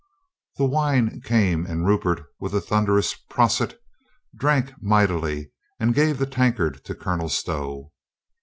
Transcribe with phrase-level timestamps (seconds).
[0.57, 3.79] The wine came and Rupert with a thunder ous "Prosit!"
[4.35, 7.91] drank mightily and gave the tankard to Colonel Stow.